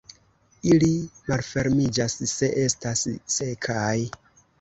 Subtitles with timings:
[0.69, 0.87] Ili
[1.31, 3.05] malfermiĝas se estas
[3.35, 3.93] sekaj.